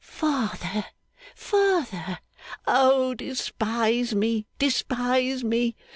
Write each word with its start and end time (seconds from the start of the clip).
'Father, 0.03 0.87
father!' 1.35 2.17
'O 2.65 3.13
despise 3.13 4.15
me, 4.15 4.47
despise 4.57 5.43
me! 5.43 5.75